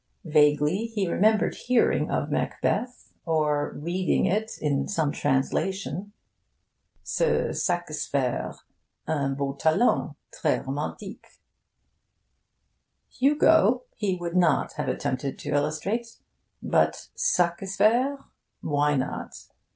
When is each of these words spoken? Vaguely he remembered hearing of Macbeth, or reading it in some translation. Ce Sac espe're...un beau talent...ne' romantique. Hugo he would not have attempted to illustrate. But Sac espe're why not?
Vaguely 0.25 0.87
he 0.87 1.07
remembered 1.07 1.53
hearing 1.53 2.09
of 2.09 2.31
Macbeth, 2.31 3.13
or 3.23 3.71
reading 3.75 4.25
it 4.25 4.53
in 4.59 4.87
some 4.87 5.11
translation. 5.11 6.11
Ce 7.03 7.21
Sac 7.63 7.87
espe're...un 7.87 9.35
beau 9.35 9.53
talent...ne' 9.53 10.59
romantique. 10.63 11.39
Hugo 13.11 13.83
he 13.95 14.15
would 14.15 14.35
not 14.35 14.73
have 14.73 14.87
attempted 14.87 15.37
to 15.37 15.49
illustrate. 15.53 16.17
But 16.63 17.09
Sac 17.13 17.59
espe're 17.61 18.25
why 18.61 18.95
not? 18.95 19.35